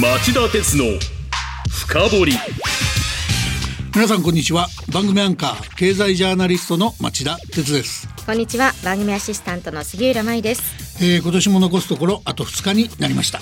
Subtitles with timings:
[0.00, 0.84] 町田鉄の
[1.68, 2.32] 深掘り。
[3.94, 4.66] 皆さんこんにちは。
[4.90, 8.08] 番組アンカー経済ジャーナリストの町田鉄です。
[8.24, 8.72] こんにちは。
[8.82, 13.40] 番組アシスタントの杉浦舞です、えー今年も残すところあと2日になりました。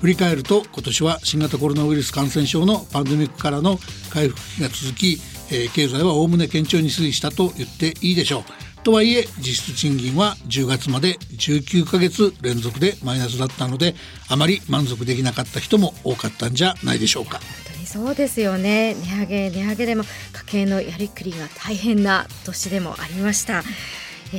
[0.00, 3.78] 振り返ると今年は新型コロナウイルス感染症のパンデミックからの
[4.10, 5.20] 回復期が続き、
[5.50, 13.94] えー経済はおおむね堅調に推移したと言っていいでしょうとはいえ実質賃金は10月まで19ヶ月連続でマイナスだったので
[14.28, 17.40] あまり満足できなかった人も多かったんじゃないでしょうか。
[17.88, 18.94] そうですよね。
[18.94, 23.62] 値上げ値上げでも家計のやりくりが大変な年でもありました。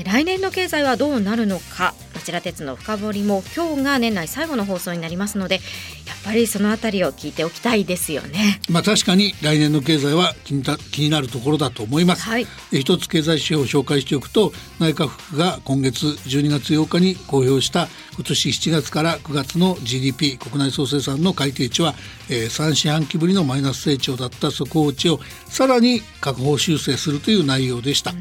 [0.06, 1.96] 来年の経済はどうなるのか。
[2.20, 5.62] 町田鉄の深掘りも今日が年内最後の放送になりますのでやっ
[6.26, 12.24] ぱりそのあたりを聞いておきたいですよねまあ確かに来年の経済は気にた気になるところだと思います。
[12.24, 21.96] はいで一つ経済指標を紹介しておくと内閣府が今月12月8日に公表した今年7月から9月の GDP 国内総生産の改定値は、
[22.30, 28.14] えー、3四半期ぶりのマイナス成長だった速報値をさらに確保修正するという内容でした。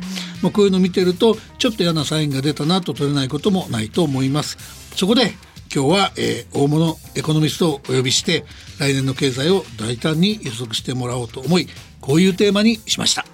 [0.42, 4.56] まあこういうのを見てるとちょっと嫌なサインが出たなと取れないこともないと思います。
[4.97, 5.34] そこで
[5.75, 8.44] 今日は、えー大物エコノミストをお呼びして
[8.78, 11.69] 来年の経済を大胆に予測してもらおうと思い
[12.00, 13.25] こういうテーマにしました。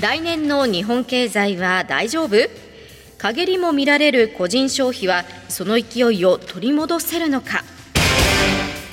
[0.00, 2.36] 来年の日本経済は大丈夫？
[3.18, 7.64] 陰りも見られる個人消費はその勢いを取り戻せるのか？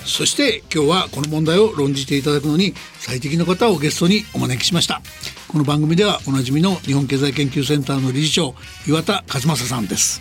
[0.06, 5.02] そして今日はこの問題を論じていただくのに最適の方をゲストにお招きしました
[5.54, 8.56] この番組ではおなじみの日本経済研究センターの理事長
[8.88, 10.20] 岩田和正さんです。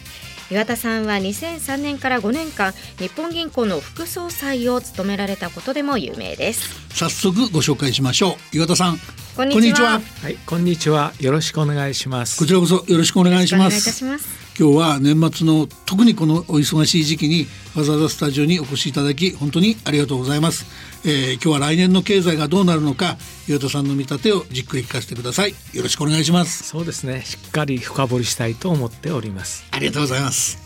[0.51, 6.87] 岩田さんは2003年から5年間日本銀行の副総裁を務められたことでも有名です。
[6.95, 8.57] 早速ご紹介しましょう。
[8.59, 8.99] 岩田さん。
[9.35, 10.03] こんにちは。
[10.23, 10.29] は。
[10.29, 11.15] い、こんにちは。
[11.19, 12.39] よろしくお願いします。
[12.39, 20.67] こちらこそよろしくお願いしまお願いいたすします今日は年末の特にこのお忙しい時期にわざわざスタジオにお越しいただき本当にありがとうございます、
[21.07, 23.17] えー今日は来年の経済がどうなるのか
[23.49, 25.55] 岩田さんの見立てをじっくり聞かせてください。
[25.73, 26.63] よろしくお願いします。
[26.65, 27.23] そうですね。
[27.23, 29.65] しっかり深掘りしたいと思っております。
[29.71, 30.59] ありがとうございます。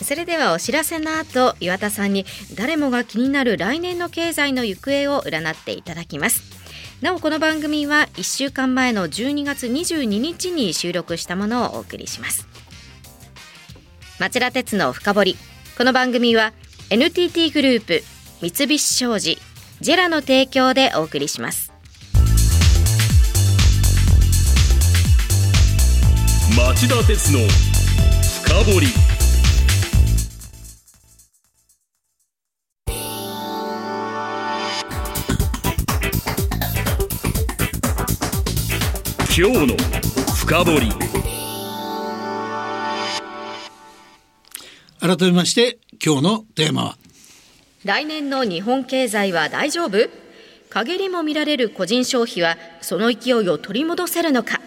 [0.00, 6.56] それではお知らせの後岩田さんに誰もが気になる来年の経済の行方を占っていただきます。
[7.02, 12.48] なおこの番組は1週間前の12月22日に収録したものをお送りします
[14.18, 15.36] 町田鉄の深掘り。
[15.76, 16.54] この番組は
[16.88, 18.02] NTT グループ
[18.40, 19.36] 三菱商事
[19.82, 21.70] ジェラの提供でお送りします。
[26.56, 27.40] 町田鉄の
[28.42, 28.86] 深掘り。
[39.38, 39.76] 今日の
[40.34, 41.25] 深掘り。
[45.06, 46.98] 改めまして今日のテーマは。
[47.84, 50.10] 来年の日本経済は大丈夫？
[50.68, 54.60] 陰りも見られる個人消費はその勢いを取り戻せるのか？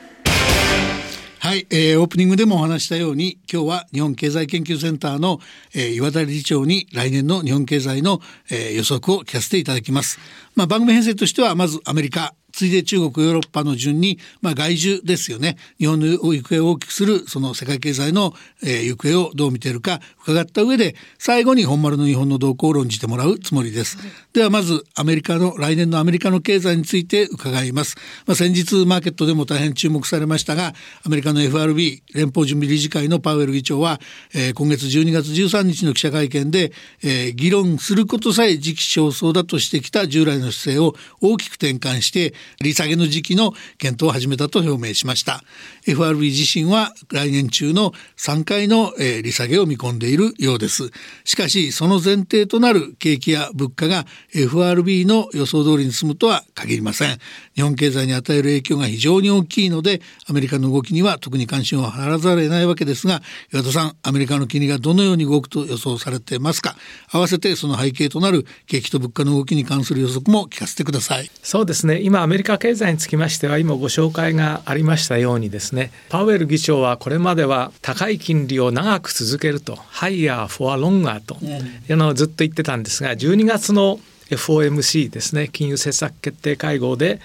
[1.39, 5.39] はい、えーオープニングでもお話ししたように今日は日本経済研究センターの、
[5.75, 10.19] えー岩田理事長に来年の日本経済の、えー予測を聞かせていただきます。
[10.55, 18.33] まあ、番組編成としてはまずアメリカ次いで中国ヨーロッパの順に、まあ、外需ですよね日本の行方を大きくするその世界経済の、
[18.63, 23.97] えー行方をどう見ているか伺った上で最後に本丸の日本の動向を論じてもらうつもりです。
[24.33, 27.95] ではまずアメリカの来年のアメリカの経済について伺います。
[28.25, 30.73] まあ、先日マーケットでも大変注目されましたが
[31.05, 33.99] アメリカの FRB 連邦準備理事会のパウエル議長は、
[34.33, 36.71] えー今月12月13日の記者会見で、
[37.03, 45.43] えー議論することさえ時期尚早だとしてきた従来の姿勢を大きく転換して利下げの時期の検討を始めたと表明しました。
[45.85, 50.91] FRB 自身は来年中の3回の、えー利下げを見込んでいるようです。
[51.25, 57.17] しかしその前提となる景気や物価が FRB の予想通りに進むとは限りません。
[57.55, 63.21] 日本経済に与える影響が非常に大きいのでアメリカの動きには特に関心を払わざるを得ないわけですが
[63.53, 66.75] 岩田さんアメリカの金利がどのように動くと予想されてますか？
[67.11, 71.29] 合わせてその背景となる景気と物価の動きに関する予測も聞かせてください。
[71.43, 72.01] そうですね。
[72.01, 83.99] 今アメリカ経済につきましては今ご紹介がありましたようにですね、パウエル議長はこれまでは高い金利を長く続けると、ハイヤーフォアロンガーというのをずっと言ってたんですが、12月の
[84.29, 87.19] FOMC ですね、金融政策決定会合で、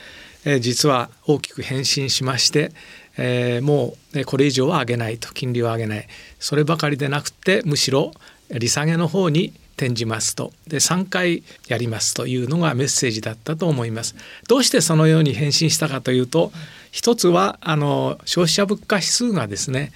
[0.44, 2.72] えー実は大きく変進しまして、
[3.16, 6.08] えーもうねこれ以上は上げないと金利を上げない。
[6.40, 8.12] そればかりでなくてむしろ
[8.50, 14.14] 利下げの方に転じますとで3回やりますというのがメッセージだったと思います。
[14.48, 16.52] どうしてそのように返信したかというと
[16.90, 19.92] 一つはあの消費者物価指数がですね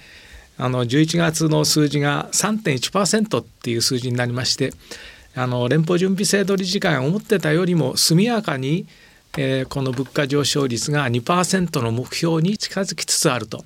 [0.57, 4.73] あの11月の数字が3.1%っていう数字になりまして
[5.33, 8.85] あの連邦準備制度理事会が思ってたよりも速やかに、
[9.37, 13.63] えー、この物価上昇率が2%の目標に近づきつつあると。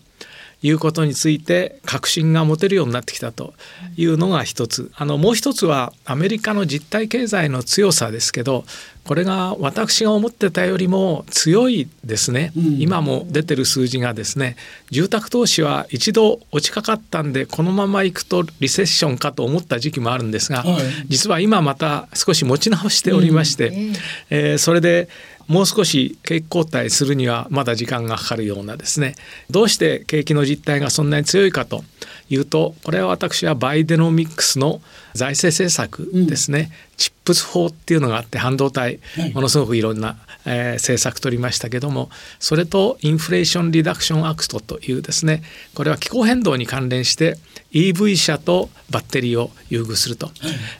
[0.63, 3.53] いうことについて確信が持てるようになってきたと
[3.97, 4.91] いうのが一つ。
[4.95, 8.63] あのもう一つはアメリカの実体経済の強さですけど
[9.03, 14.55] これが私が思ってたよりも強いですね、うん、今も出てる数字がですね
[14.91, 23.93] 住宅投資は一度落ちかかったんでこのままいくとリセッションかと思った時期もあるんですが、はい、実は今また少し持ち直しておりまして、うん、
[24.29, 25.09] えー、それで
[25.47, 29.15] もう少し景気後退するにはまだ時間がかかるようなですね。
[29.49, 31.83] どうして景気の実態がそんなに強いかと
[32.29, 34.81] いうとこれは私はバイデノミックスの
[35.13, 36.67] 財政政策ですね、うん、
[36.97, 38.99] チップス法っていうのがあって半導体、
[39.33, 42.09] ものすごくいろんな、えー、政策取りましたけども
[42.39, 45.43] それと Inflation Reduction Act というですね。
[45.75, 47.37] これは気候変動に関連して
[47.71, 50.35] EV 車とバッテリーを優遇すると、はい、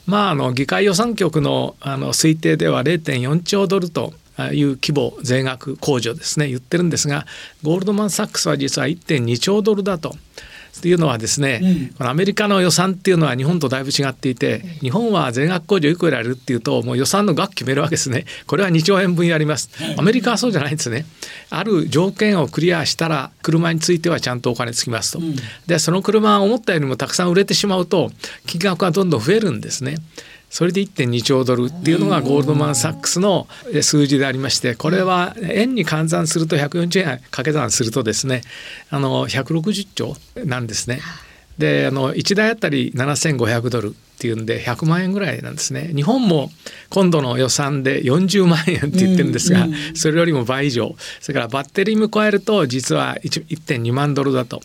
[0.05, 4.13] まああの議会予算局のあの推定では0.4兆ドルと
[4.51, 7.25] いう規模税額控除ですね言ってるんですが
[7.61, 10.15] ゴールドマン・サックスは実は1.2兆ドルだと。
[10.77, 18.25] っていうのはですね、うん、このアメリカの予算っていうのは日本とだいぶ違っていて日本は税額控除いくらやるっていうともう予算の額決めるわけですね。
[18.47, 19.69] これは2兆円分やります。
[19.97, 21.05] アメリカはそうじゃないんですね。
[21.51, 25.35] ある条件をクリアしたら車についてはちゃんとお金つきますと、うん、
[25.67, 28.09] でその車が思ったよりもたくさん売れてしまうと
[28.47, 29.97] 金額がどんどん増えるんですね
[30.53, 33.47] それで1.2兆ドルっていうのがゴールドマン・サックスの
[33.81, 38.41] 数字でありましてこれは円に換算すると140円掛け算するとですね
[38.91, 40.15] あの160兆
[40.45, 40.99] なんですね。
[41.57, 45.91] であの1台あたり7500ドルっていうんで100万円ぐらいなんですね。
[45.93, 46.51] 日本も
[46.89, 50.95] 今度の予算で40万円って言ってるんですが、それよりも倍以上。
[51.19, 54.61] それからバッテリーも加えると実は1.2万ドルだと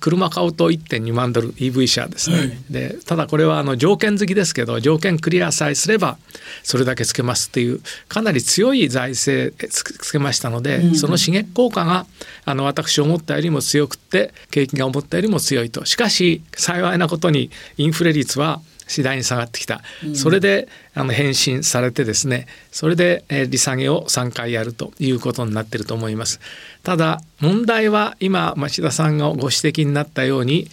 [0.00, 6.18] 車買うと1.2万ドル EV 車ですね、はい、でただこれはあの条件付きですけど条件クリアさえすれば
[6.62, 12.06] それだけつけますっていうかなり強い財政つけましたので、うん、その刺激効果が
[12.44, 15.84] あの私思ったよりも強くって景気が思ったよりも強いと。
[15.84, 26.40] しかし幸いなことにインフレ率は次第に下がってきた、うん、それであの返信されてですねそれで、えー、利下げを3回やるということになっていると思います。
[26.82, 30.68] ただ問題は今町田さんがご指摘になったように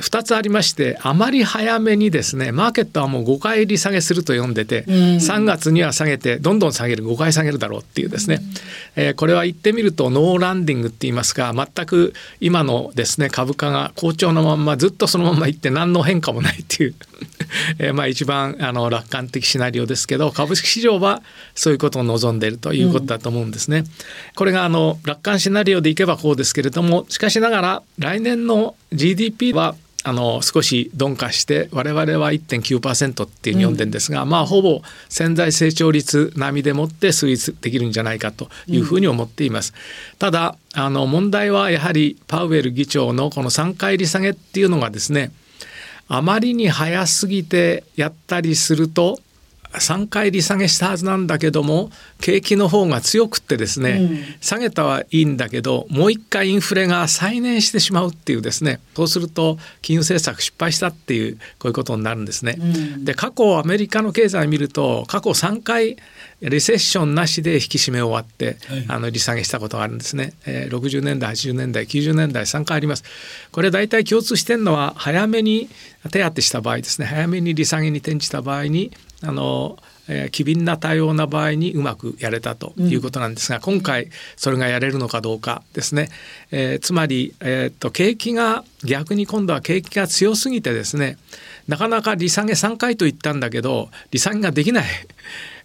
[0.00, 8.38] 2つありましてあまり早めにですねマーケットはもう5回利下げすると読んでて、うん、3月には下げてどんどん下げる5回下げるだろうっていうですね、
[8.96, 16.94] うん、えー、これは言ってみるとノーランディングって言いますか全く今のですね株価が好調のまんまずっとそのままいって何の変化もないっていう
[17.78, 21.22] えー、まあ一番あの楽観的シナリオですけど株式市場は
[21.54, 23.78] そういうことを望んでいるということだと思うんですね。
[23.78, 23.84] うん、
[24.34, 29.74] これがあの楽観シナリオでいけばこうですけれどもしかしながら来年の GDP は
[30.04, 39.74] あの少し鈍化して我々は1.9%っていうふうに読んでるんですが、うん、まあほぼ潜在成長率並みでもって推移できるんじゃないかというふうに思っています。
[40.12, 45.32] うん、ただあの問題はやはりパウエル議長のこの3回利下げっていうのがですね
[46.08, 49.20] あまりに早すぎてやったりすると
[49.72, 62.56] 3回利下げしたはずなんだけども景気の方が強くってですね、うん、下げたはいいんだけどもう一回インフレが再燃してしまうっていうですねそうすると金融政策失敗したっていうこういうことになるんですね。
[62.58, 65.96] うん、で過去アメリカの経済を見ると過去3回
[66.40, 73.04] リセッションなしで引き締め終わって、はい、あの利下げしたことがあるんですね、えー、60年代80年代90年代3回あります。
[73.52, 75.68] これ大体共通してるのは早めに
[76.10, 77.06] 手当てした場合ですね。
[77.06, 86.08] 早めに利下げに転じた場合にあのえー、機敏な対応な場合にうまくやれたということなんですが、うん、今回それがやれるのかどうかですね、
[86.50, 91.18] えー、つまり、えー、っと景気が逆に今度は景気が強すぎてですね
[91.68, 94.84] なかなか利下げ3回と言ったんだけど利下げができない。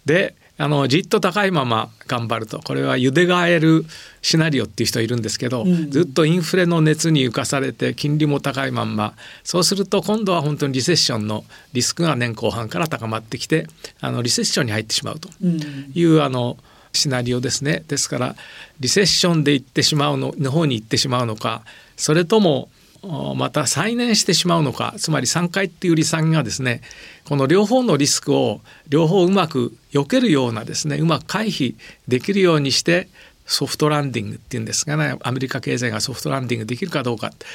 [0.04, 2.60] であのじっと高いまま頑張ると。
[2.60, 3.84] これは茹でがえる
[4.22, 9.14] シナリオっていう人いるんですけど、うん、ずっとインフレの熱に浮かされて金利も高いまんま。
[9.42, 13.66] そうすると今度は本当にリセッションのリスクが年後半から高まってきて
[14.00, 15.28] あのリセッションに入ってしまうと
[15.94, 16.56] いう、うん、あの
[16.92, 17.82] シナリオですね。
[17.88, 18.36] ですから
[18.78, 21.62] リセッションで行ってしまうのの方に行ってしまうのか
[21.96, 22.68] それとも
[23.36, 26.80] また再燃してしまうのかつまり3回っていう利下げがですね
[27.24, 31.74] この両方のリスクを両方うまく避けるようなですねうまく回避
[32.08, 33.08] できるようにして
[33.46, 37.46] ソフトランディングっていうんですがねアメリカ経済がソフトランディングできるかどうかと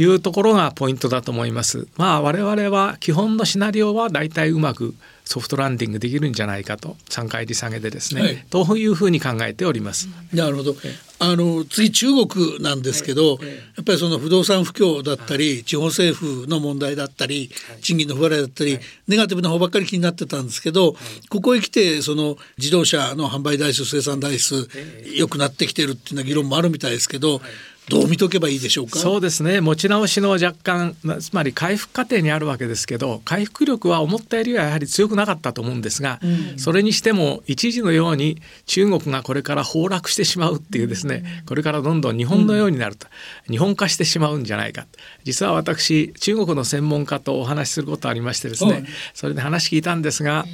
[0.00, 1.88] いうところがポイントだと思います。
[1.96, 4.94] まあ我々は基本のシナリオは大体うまく
[5.24, 8.44] ソフトランディングできるんじゃないかと3回利下げでですね、はい。
[8.50, 10.08] というふうに考えております。
[10.32, 10.76] なるほど。
[11.18, 13.38] あの次中国なんですけど、
[13.76, 17.50] やっぱりその不動産不況だったり、地方政府の問題だったり、
[17.80, 20.96] 賃金の不払いだったり、ネガティブな方ばっかり気になってたんですけど、
[21.28, 24.68] ここへ来てその自動車の販売台数、生産台数
[25.16, 27.40] 良くなってきてるっていうような議論もあるみたいですけど、
[27.88, 28.98] どう見とけばいいでしょうか？
[28.98, 29.60] そうですね。
[29.60, 36.20] 持ち直しの若干まつまり回復過程にあるわけですけど回復力は思ったよりはやはり強くなかったと思うんですが、
[36.56, 43.08] それにしても一時のように中国がこれから崩落してしまうっていうですねこれからどんどん日本のようになると、
[43.50, 44.86] 日本化してしまうんじゃないか。
[45.24, 48.84] 実は私中国の専門家とお話しすることありましてですね、はい。
[49.12, 50.46] それで話聞いたんですが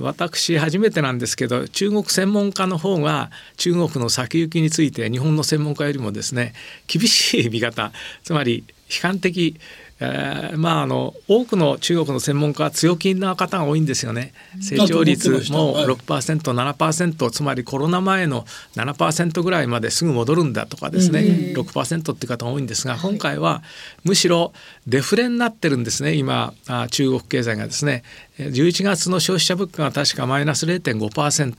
[0.00, 6.54] 私初めてなんですけど中国専門家の方が中国の先行きについて日本の専門家よりもですね
[6.86, 7.92] 厳しい見方
[8.22, 9.58] つまり悲観的
[10.00, 14.32] えーまああの多くの中国の専門家は強気な方が多いんですよね。
[14.60, 16.32] 成長率もだと思ってました。
[16.32, 21.20] 6%、7%つまりコロナ前の7%ぐらいまですぐ戻るんだとかですね、
[21.54, 23.62] 6%っていう方が多いんですが今回は
[24.04, 24.54] むしろ
[24.86, 28.02] デフレになってるんですね今あ中国経済がですね。
[28.02, 31.54] えー11月の消費者物価が確かマイナス0.5%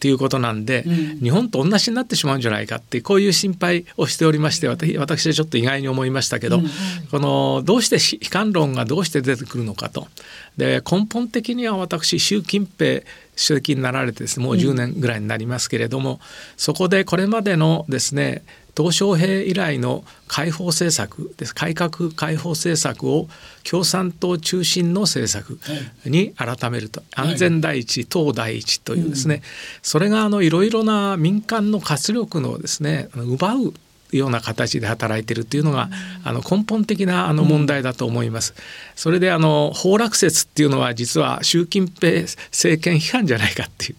[0.00, 0.84] ということなんで、
[1.22, 6.60] 日本と同じになってしまうんじゃないかってこういう心配をしておりまして私私はちょっと意外に思いましたけど、
[7.10, 10.08] このどうして悲観論がどうして出てくるのかと
[10.56, 13.02] で根本的には私習近平
[13.36, 16.20] 主席になられてですねもう10年ぐらいになりますけれども、
[16.56, 18.44] そこでこれまでのですね
[18.74, 23.28] 鄧小平以来の解放政策です改革開放政策を
[23.68, 25.58] 共産党中心の政策
[26.04, 29.42] に改めると、安全第一党第一というですね、
[29.82, 33.74] それがあのいろいろな民間の活力のですね奪う
[34.16, 35.90] ような形で働いているというのが、
[36.24, 38.54] あの根本的なあの問題だと思います。
[38.96, 43.96] それであの崩落説っていうのは実は習近平政権批判じゃないかっていう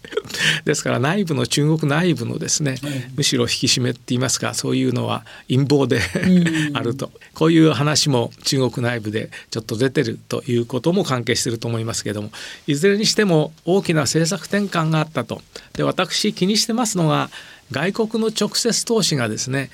[0.64, 2.76] ですから内部の中国内部のですね、
[3.14, 6.00] むしろ引き締めって言いますかそういうのは陰謀で
[6.74, 12.30] あるとこういう話も中国内部でちょっと出てるということも関係していると思いますけれども
[12.66, 15.42] いずれにしても大きな政策転換があったと。
[15.74, 17.30] で私気にしてますのが
[17.72, 19.70] 外国の直接投資がですね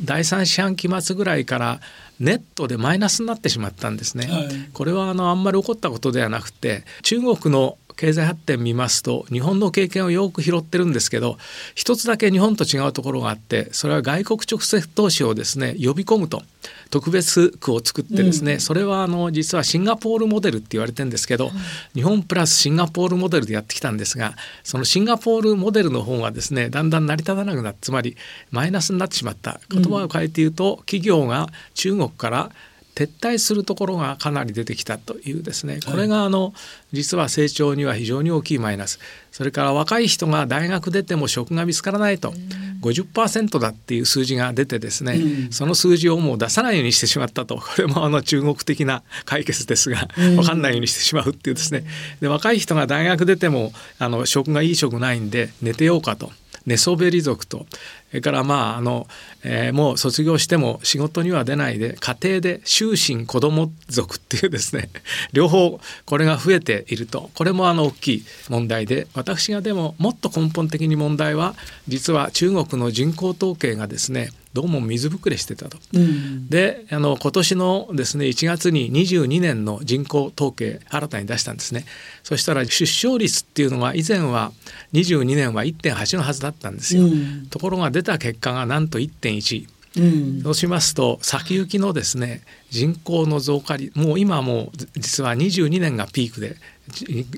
[0.00, 1.80] 第3四半期末ぐらいから
[2.18, 4.26] ネットでマイナスになってしまったんですね。
[4.26, 11.38] はいこれはあのあんまり起こったことではなくて中国の経済発展見ますと日本の経験をよく拾ってるんですけど
[11.74, 16.42] 一つだけ日本と違うところがあってそれは外国直接投資をですね呼び込むと
[16.90, 21.50] 特別区を作ってですね、それはあの実はシンガポールモデルって言われてるんですけど、
[21.94, 28.16] 日本プラスシンガポールモデルでやってきたんですがそのシンガポールモデルの方がですねだんだん成り立たなくなってつまり
[28.50, 29.60] マイナスになってしまった。
[29.70, 32.50] 言葉を変えて言うと、企業が中国から
[32.96, 35.80] 撤退するところがかなり出てきたというですね。
[35.86, 36.54] これがあの
[36.92, 38.98] 実は成長には非常に大きいマイナス。
[39.30, 42.32] それから若い人が大学出ても職が見つからないと。
[42.80, 45.18] 50%だっていう数字が出てですね、
[45.50, 47.56] その数字をもう出さないようにしてしまったと。
[47.60, 51.84] これもあの中国的な解決ですが分かんないようにしてしまうっていうですね。
[52.22, 56.32] で若い人が大学出てもあの職がいい職ないんで寝てようかと。
[56.64, 57.64] 寝そべり族と
[58.10, 59.06] それからまああの、
[59.42, 64.88] えーもう卒業しても仕事には出ないで家庭で終身子供族っていうですね
[65.32, 67.30] 両方これが増えていると。
[67.34, 71.54] これもあの大きい問題で私がでももっと根本的に問題は
[71.88, 75.76] 実は中国の人口統計がですねどうも水ぶくれしてたと。
[75.92, 76.48] うん。
[76.48, 81.84] であの今年のですね1月に22年の人口統計新たに出したんですね。
[82.22, 84.52] そしたら出生率っていうのが以前は
[84.94, 87.46] 22年は1.8のはずだったんですよ、うん。
[87.50, 90.42] ところが出た結果がなんと1.1うん。
[90.42, 96.56] そうしますと先行きのですね人口の増加率もう今もう実は22年がピークでじ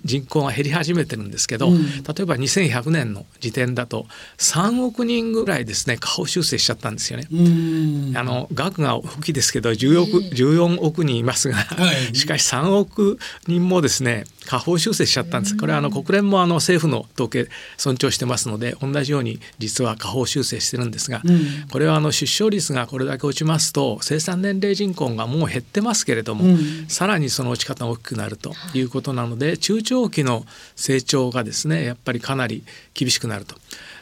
[0.04, 1.78] 人口が減り始めてるんですけど、うん。
[1.78, 1.88] 例
[2.20, 4.06] えば2100年の時点だと
[4.38, 7.26] 3億人ぐらいですね下方修正しちゃったんですよね。
[7.32, 8.16] うん。
[8.16, 12.14] あの額が大きいですけど14億 ,14 億人いますが、はい。
[12.14, 15.56] しかし3億人もですね下方修正しちゃったんです。
[15.56, 21.68] これはあの国連もあの政府の統計尊重してますので同じように実は下方修正してるんですが、うん。
[21.70, 26.86] これはあの出生率がこれだけ落ちますと生産年齢人口がもう減ってますけれども、うん。
[26.88, 30.45] さらにその落ち方が大きくなるということなので中長期の
[30.76, 32.64] 成長がですねやっぱりかなり
[32.95, 33.54] 厳しくなると。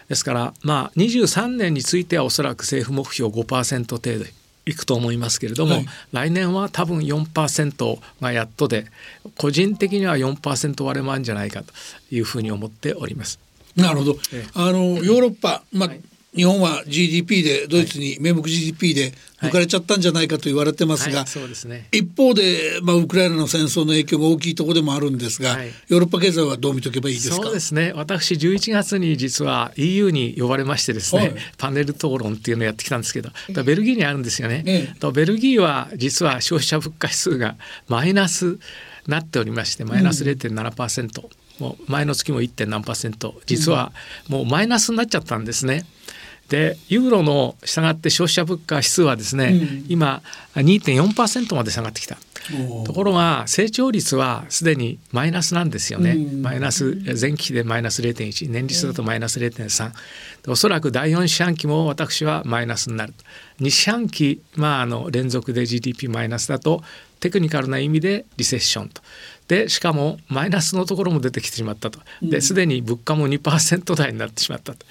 [0.09, 4.25] ですからまあ23年についてはおそらく政府目標5%程度
[4.67, 8.87] いくと思いますけれども、はい来年は多分4%がやっとで
[9.39, 11.73] 個人的には4%割れもあるんじゃないかと
[12.11, 13.39] いうふうに思っております。
[13.77, 14.49] なるほどええ。
[14.55, 15.91] あのヨーロッパ、まあ、
[16.37, 21.25] 日本は GDP でドイツに名目 GDP で抜かれちゃったんじゃないかと言われてますが、
[21.93, 27.37] 一方で、まあ、ウクライナの戦争の影響が大きいところでもあるんですが、ヨーロッパ経済はどう見とけばいいですか？
[27.37, 27.93] そうですね。
[27.95, 33.31] 私11月に実は EU に呼ばれましてですね、パネル討論っていうのをやってきたんですけど
[33.65, 34.95] ベルギーにあるんですよね。
[35.01, 37.57] とベルギーは実は消費者物価指数が
[37.89, 38.59] マイナス
[39.07, 41.23] なっておりましてマイナス0.7%、
[41.61, 42.67] うん、もう前の月も 1.
[42.67, 43.41] 何パーセント。
[43.47, 43.93] 実は
[44.29, 45.85] もうマイナスになっちゃったんですね。
[46.49, 50.23] でユーロの従って消費者物価指数はですね、うん、今
[50.55, 52.17] 2.4%まで下がってきた。
[52.85, 59.91] ところが成長率はすでにマイナスなんですよね、うん、マイナス前期でマイナス0.1年率だとマイナス0.3
[60.49, 63.15] おそらく第4四半期も私はマイナスになる。
[63.61, 66.83] 2四半期、まあ、あの連続で GDP マイナスだと
[67.19, 69.03] テクニカルな意味でリセッションと。
[69.49, 71.99] でしかもマイナスのところも出てきてしまったと。
[72.23, 74.87] ですでに物価も2%台になってしまったと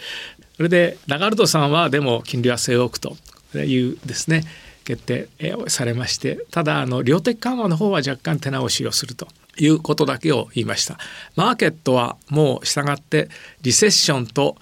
[0.57, 3.17] それでラガルドさんはでも金利は据え置くと
[3.57, 4.43] いうですね
[4.83, 5.27] 決定
[5.67, 10.97] されましてただあの量的緩和の方は若干手直しをするということだけを言いました。
[11.35, 13.29] マーケットはもう従って
[13.61, 14.57] リセッションと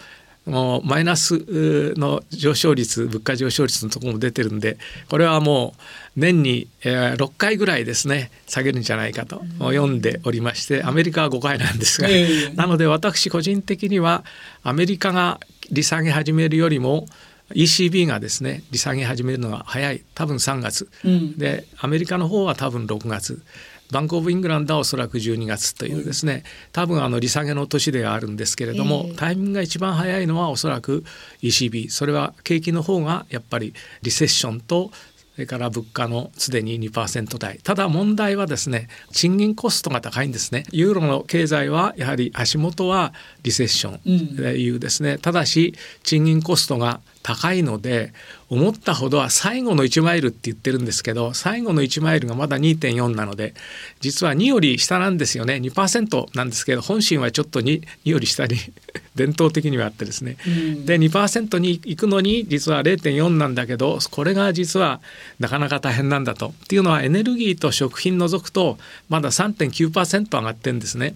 [0.46, 4.78] もうマイナスの上昇率物価上昇率のところも出てるんで
[5.10, 12.10] これはもう年に6回ぐらいですね下げるんじゃないかと読んでおりましてアメリカは5回なんですが、
[12.56, 14.26] なので私個人的には
[14.64, 15.40] アメリカが
[15.72, 17.06] 利下げ始めるよりも
[17.52, 20.04] ECB がですね利下げ始めるのが早い。
[20.16, 23.44] 多分3月、うん、でアメリカの方は多分6月。
[23.92, 26.44] バンク・オブ・イングランドはおそらく12月というですね。
[26.72, 31.04] 多分あの利下げの年ではあるんですけれども、タイミングが一番早いのはおそらく
[31.44, 34.92] ECB それは景気の方がやっぱりリセッションと
[35.36, 37.60] それから物価のすでに2%台。
[37.64, 40.66] ただ問題はですね賃金コストが高いんですね。
[40.72, 45.74] ユーロの経済はやはり足元はリセッションというですね、うん、ただし
[46.04, 48.14] 賃金コストが高いので
[48.50, 53.54] 思ったほどは最後の1マイルって言ってるんですけど最後の1マイルがまだ2.4なので
[54.02, 55.56] 実は2より下なんですよね。
[55.56, 58.58] 2%なんですけど本心はちょっと 2, 2より下に
[59.16, 65.00] 伝統的にはあってですね、うん、で2%に行くのに実は0.4なんだけどこれが実は
[65.40, 66.54] なかなか大変なんだと。
[66.66, 68.78] っていうのはエネルギーと食品除くと
[69.08, 71.16] まだ3.9%上がってるんですね。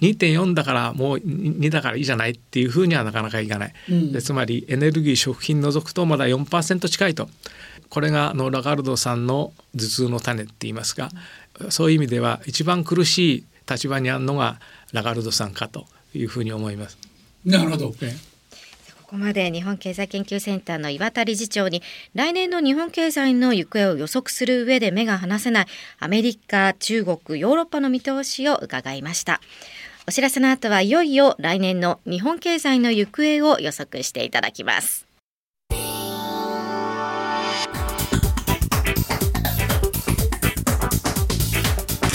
[0.00, 7.28] 2.4だからもう2だからいいじゃないっていうふうにはなかなかいかない、うん、でつまりエネルギー食品除くとまだ4%近いと。
[7.88, 11.10] これがあのラガルドさんの頭痛の種って言いますか。
[11.70, 14.60] そういう意味では一番苦しい立場にあるのが
[14.92, 16.98] ラガルドさんかというふうに思います。
[17.44, 17.96] なるほど、こ
[19.06, 21.82] こまで日本経済研究センターの岩田理事長に
[22.14, 25.66] 来年の日本経済の行方を予測する上で目が離せない
[25.98, 29.40] アメリカ、中国、ヨーロッパの見通しを伺いました。
[30.08, 35.06] お知らせの後はいよいよ来年の日本経済の行方を予測していただきます。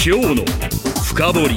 [0.04, 0.44] 今日の
[1.04, 1.48] 深掘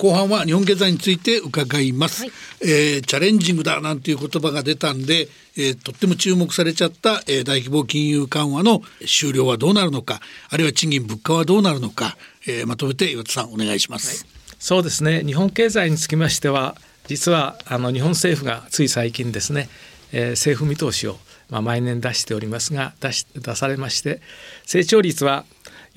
[0.00, 2.32] 後半は日本経済について伺います、はい、
[2.62, 12.16] えー、チャレンジングだなんていう言葉が出たんで、えー、とっても注目されちゃった、えー、大規模金融緩和の終了はどうなるのかあるいは賃金物価はどうなるのか、
[12.48, 15.20] えー、まとめて岩田さんお願いします、はい、そうですね。
[15.20, 19.68] 日本経済につきましては実はあの日本政府がつい最近ですね、
[20.12, 21.18] えー、政府見通しを
[21.50, 24.20] まあ、毎年出しておりますが出し出されまして
[24.64, 25.44] 成長率は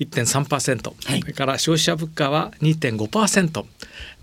[0.00, 3.64] 1.3%、はい、それから消費者物価は2.5%、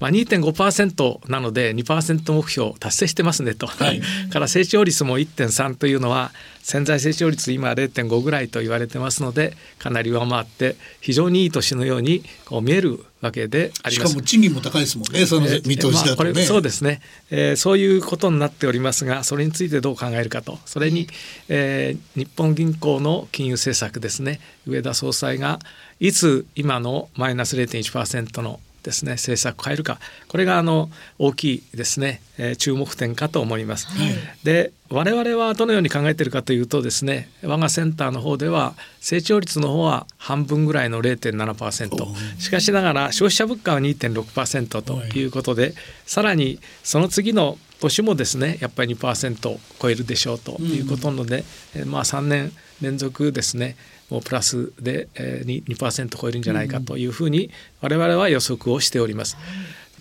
[0.01, 6.31] まあ、2.5%なので2%目標達成してますねと、はい、 から成長率も1.3というのは
[6.63, 14.09] 潜在成長率今0.5ぐらいと言われてますのでかなり上回って非常にいい年のようにこう見えるわけであります。
[14.09, 16.33] しかも賃金も高いですもんね、その見通しだとね。
[16.33, 21.07] まあ、そうですね、えー、そういうことになっておりますが、それについてどう考えるかと、それに、
[21.47, 25.59] えー、日本銀行の金融政策ですね、上田総裁が
[25.99, 30.89] いつ今のマイナス0.1%のですね政策を変えるかこれがあの
[31.19, 33.87] 大きいですね、えー、注目点かと思います。
[33.87, 34.13] はい、
[34.43, 45.25] で我々はどのように考えているかというとですね我がセンターの方では成長率の方は半分ぐらいの0.7%しかしながら消費者物価は2.6%とい。
[45.25, 45.73] うことで、
[46.05, 51.43] さらにその次の年もですねやっぱり2%を超えるでしょうということなので、
[51.75, 52.51] うん、まあ3年
[52.81, 53.75] 連続ですね
[54.09, 57.49] もうプラスで 2%, 2超えるんじゃないかというふうに
[57.81, 59.37] 我々は予測をしております。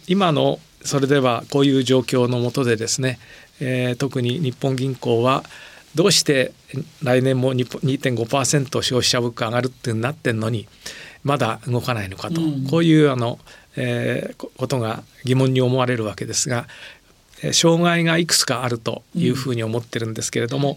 [0.06, 3.18] 今のそれではこういう状況のもとでですね、
[3.60, 5.44] えー、特に日本銀行は
[5.94, 6.52] どうして
[7.02, 10.68] 来年も2.5%消費者物価上がるってなってんのに
[11.24, 13.38] まだ動かないのかと、うん、こういうあの、
[13.76, 16.66] えー、ことが疑問に思われるわけですが
[17.52, 20.76] 障害がいくつかあるというふうに思ってるんですけれども、うん、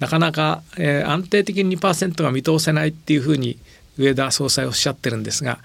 [0.00, 3.58] なかなか、えー、安定的に2%が見通せないっていうふうに
[3.96, 5.58] 上田総裁おっしゃってるんですが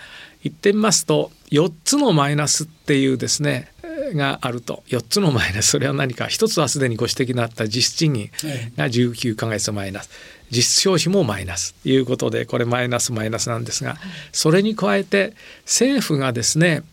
[0.43, 3.71] 言ってみますと4つのマイナスっていうですね
[4.13, 4.83] があると。
[4.87, 5.69] 4つのマイナス。
[5.71, 6.25] それは何か。
[6.25, 8.29] 1つはすでにご指摘のあった実質賃金
[8.77, 10.09] が19か月マイナス。
[10.51, 11.73] 実質消費もマイナス。
[11.73, 13.97] ということでこれマイナスマイナスなんですが
[14.31, 15.33] それに加えて
[15.65, 16.83] 政府がですね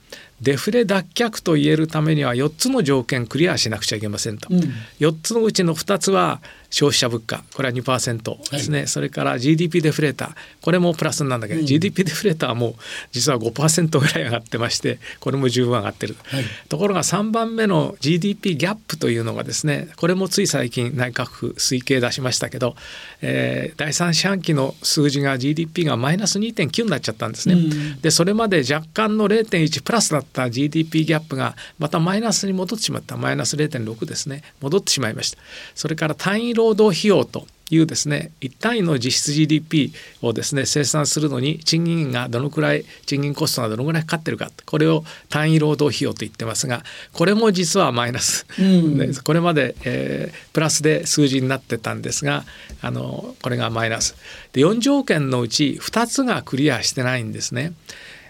[0.40, 4.60] デフレ脱却と言えるためには4つの条件クリアしなくちゃいけませんと、うん、
[4.98, 6.40] 4つのうちの2つは
[6.72, 7.44] 消費者物価。
[7.54, 10.34] これは2%ですね、はい、それから GDP デフレーター。
[10.60, 12.74] これもプラスなんだけど、うん、GDP デフレーターはもう
[13.12, 22.74] 実は5%ぐらい上がってましてこれも十分上がってる、はい、ところが3番目の GDP ギャップというのがですねこれもつい最近内閣府推計出しましたけど、
[23.20, 33.16] えー、第3四半期の数字が GDP がマイナス2.9になっちゃったんですね、うん、でそれまで若干の0.1プラスだった GDP ギャップがまたマイナスに戻ってしまった。
[33.16, 34.42] マイナス0.6ですね。
[34.60, 35.38] 戻ってしまいました。
[35.74, 52.44] それから単位労働費用というですね1単位の実質 GDP をですね生産するのに賃金がどのくらい賃金コストがどのくらいかかってるかこれを単位労働費用と言ってますがこれも実はマイナス、うん、これまで、えー、プラスで数字になってたんですが
[52.82, 54.16] あのこれがマイナス。
[54.52, 57.72] で4条件のうち2つがクリアしてないんですね。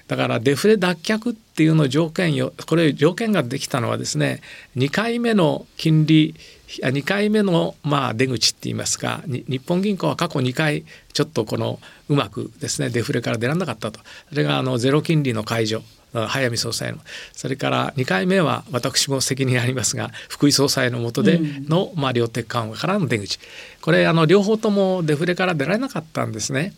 [0.09, 4.40] だからデフレ脱却っていうの条件よこれ条件ができたのはですね
[4.77, 6.35] 2回目の金利
[6.80, 14.00] 2回目のまあ出口って言いますか日本銀行は過去2回ちょっとこのうまくですねデフレから出られなかったと。
[14.30, 15.82] それがあのゼロ金利の解除
[16.12, 16.98] 早見総裁の。
[17.32, 23.38] それから2回目は私も責任ありますが福井総裁の下での、まあ、量的緩和からの出口。
[23.80, 26.74] これあの両方ともデフレから出られなかったんですね。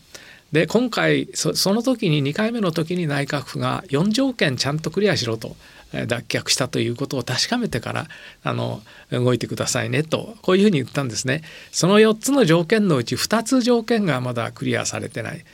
[0.51, 5.55] で今回その時に2回目の時に内閣府が4条件ちゃんとクリアしろと
[5.93, 8.07] 脱却したということを確かめてから
[8.43, 11.41] あの動いてくださいねとこういうふうに言ったんですね。
[11.71, 15.45] その4つの条件のうち2つ条件がまだクリアされてない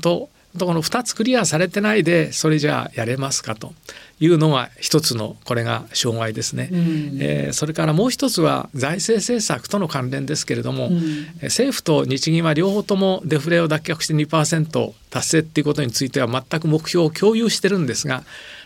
[0.00, 3.72] とこの2つクリアされてないでそれじゃあやれますかと
[4.20, 6.78] いうのが一つのこれが障害ですね、うん、
[7.20, 18.22] えー、それからもう一つは財政政策との関連ですけれども、うん、政府と日銀は両方ともデフレを脱却して2%達成っていうことについては全く目標を共有してるんですが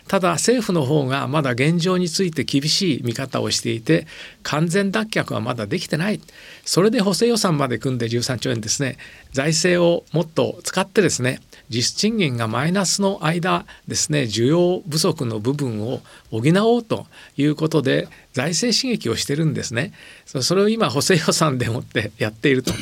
[0.07, 4.07] ただ政府の方がまだ現状について厳しい見方をしていて
[4.43, 6.21] 完全脱却はまだできてない。
[6.63, 8.97] それで補正予算まで組んで13兆円ですね。
[9.31, 11.39] 財政をもっと使ってですね
[11.69, 16.01] 実質賃金がマイナスの間ですね需要不足の部分を
[16.31, 19.93] 補おうということで財政刺激をしてるんですね。
[20.25, 22.73] それを今補正予算でもってやっていると。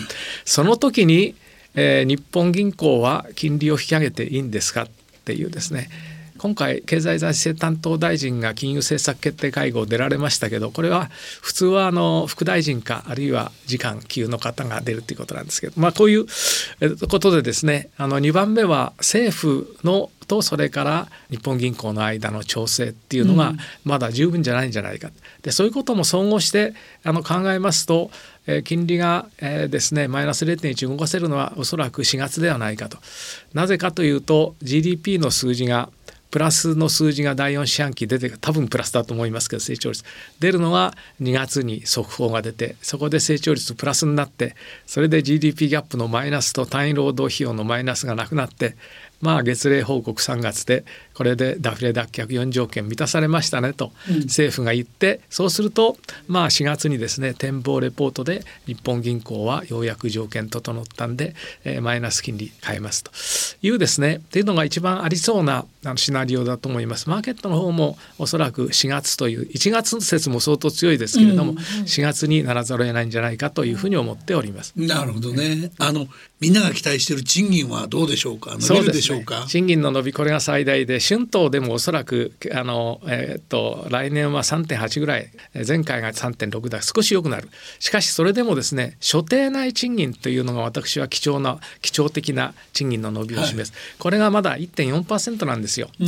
[0.46, 1.36] その時に、
[1.76, 4.88] えー、日本銀行は金利を引き上げていいんですかっ
[5.26, 5.90] ていうですね。
[6.44, 11.06] 今回経済財政担当大臣が金融政策決定会合出られましたけどこれは
[11.42, 16.26] 普通はあの副大臣かあるいは次官級の方が出るということなんですけどまあこういう
[17.08, 23.54] ことでですねあの2番目は政府のとそれから日本銀行の間の調整っていうのが
[23.86, 28.10] まだ十分じゃないんじゃないか、でそういうことも総合してあの考えますと
[28.46, 32.98] えー、金利が、えー、ですねマイナス0.1動かせるのはおそらく4月ではないかと。
[33.54, 35.90] なぜかというと GDP の数字が
[36.34, 40.04] プラスの数字が第4四半期出て多分プラスだと思いますけど成長率。
[40.40, 44.56] 出るのは2月に速報が出てそこで成長率プラスになって
[44.88, 48.76] それで GDP ギャップのマイナスと単位労働費用のマイナスがなくなって
[49.24, 50.84] まあ月例報告3月で
[51.14, 53.92] これでダフレ脱却4条件満たされましたねと
[54.24, 63.12] 政府が言って、そうするとまあ4月にですね展望レポートで日本銀行はようやく条件整ったんで、えー、マイナス金利変えますと
[63.66, 67.10] いうですねっていうのが一番ありそうなあのシナリオだと思います。
[67.10, 74.74] マーケットの方もおそらく4月という1月説も相当強いですけれども、4月にならざるを得ないんじゃないかというふうに思っております。
[74.76, 75.72] なるほどね。
[75.78, 76.08] あの
[76.40, 78.56] みんなが期待している賃金はどうでしょうか？
[78.60, 79.40] 伸びるでしょうか。
[79.40, 85.30] うね、賃金の伸びこれが最大で春闘でもおそらくあの、えー、っと来年は3.8ぐらい。
[85.68, 87.50] 前回が3.6だ少し良くなる。
[87.80, 96.08] しかしそれでもですね所定内賃金というのが私は貴重な貴重的な賃金の伸びを示す、はい、これがまだ1.4%なんですよ、うん、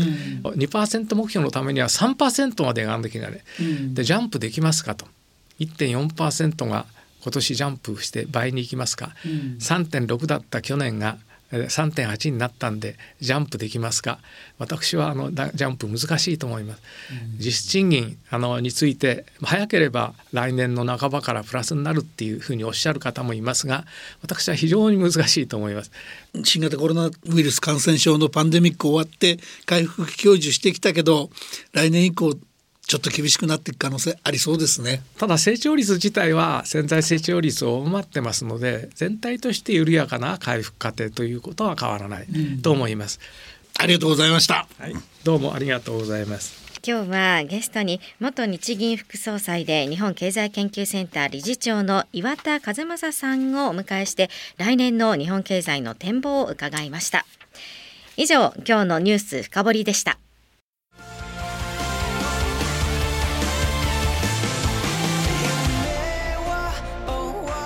[0.53, 5.05] 2%目標のためには3%まで上がらなきゃいけない、うん、でジャンプできますかと。
[5.59, 6.85] 1.4%が
[7.23, 11.17] 今年ジャンプして倍にいきますか、うん、3.6だった去年が
[11.55, 14.19] 3.8になったんでジャンプできますか？
[14.57, 23.85] 私はあのジャンプ難しいと思います、うん、実質賃金あのについて早ければ来年の半ばからプラスになるっていうふうにおっしゃる方もいますが
[24.21, 25.91] 私は非常に難しいと思います。
[26.43, 31.29] 新型コロナウイルス感染症のパンデミック終わって回復享受してきたけど
[31.73, 32.37] 来年以降
[32.87, 35.01] ちょっと厳しくなっていく可能性ありそうですね。
[35.17, 42.27] ただ成長率自体は潜在成長率を上回ってますので全体として緩やかな回復過程ということは変わらない
[42.61, 43.19] と思います、
[43.77, 44.93] うん、ありがとうございました、はい、
[45.23, 46.63] どうもありがとうございます。
[46.87, 57.25] 今日はゲストに元日銀副総裁で日本経済研究センター理事長の岩田和正さんをお迎えして来年の日本経済の展望を伺いました。
[58.17, 60.19] 以上今日のニュース深掘りでした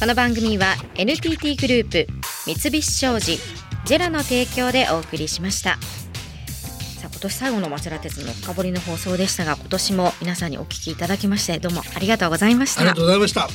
[0.00, 2.06] この番組は NTT グループ
[2.46, 3.38] 三菱商事
[3.84, 5.76] ジェラの提供でお送りしました。
[5.76, 12.80] さあ今年最後の町田鉄の深掘りの放送でしたが今年も皆さんにお聞きいただきましてどうもありがとうございました。
[12.80, 13.46] ありがとうございました。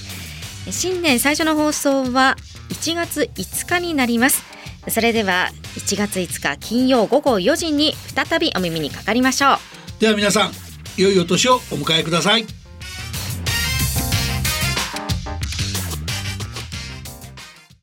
[0.72, 2.36] 新年最初の放送は
[2.70, 4.44] 1月5日になります。
[4.88, 9.58] それでは1月5日金曜午後4時に再びお耳にかかりましょう。
[10.00, 10.52] では皆さん
[10.96, 12.46] 良いお年をお迎えください